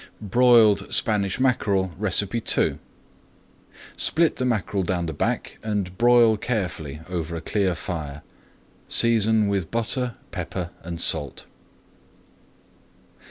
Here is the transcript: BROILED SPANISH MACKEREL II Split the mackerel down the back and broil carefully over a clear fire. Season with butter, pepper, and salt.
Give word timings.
BROILED 0.19 0.91
SPANISH 0.91 1.39
MACKEREL 1.39 1.91
II 2.01 2.77
Split 3.95 4.35
the 4.37 4.45
mackerel 4.45 4.81
down 4.81 5.05
the 5.05 5.13
back 5.13 5.59
and 5.61 5.95
broil 5.95 6.37
carefully 6.37 7.01
over 7.07 7.35
a 7.35 7.39
clear 7.41 7.75
fire. 7.75 8.23
Season 8.87 9.47
with 9.47 9.69
butter, 9.69 10.15
pepper, 10.31 10.71
and 10.81 10.99
salt. 10.99 11.45